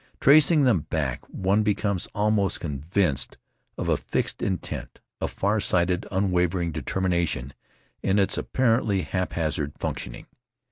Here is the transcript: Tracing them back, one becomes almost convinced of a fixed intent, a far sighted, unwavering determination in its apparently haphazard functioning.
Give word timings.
Tracing 0.19 0.63
them 0.63 0.87
back, 0.89 1.23
one 1.29 1.61
becomes 1.61 2.07
almost 2.15 2.59
convinced 2.59 3.37
of 3.77 3.87
a 3.87 3.97
fixed 3.97 4.41
intent, 4.41 4.99
a 5.21 5.27
far 5.27 5.59
sighted, 5.59 6.07
unwavering 6.09 6.71
determination 6.71 7.53
in 8.01 8.17
its 8.17 8.35
apparently 8.35 9.03
haphazard 9.03 9.73
functioning. 9.77 10.25